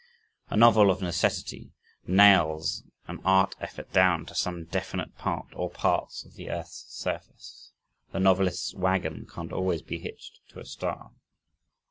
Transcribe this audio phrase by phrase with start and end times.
[0.49, 1.73] A novel, of necessity,
[2.07, 7.71] nails an art effort down to some definite part or parts of the earth's surface
[8.11, 11.11] the novelist's wagon can't always be hitched to a star.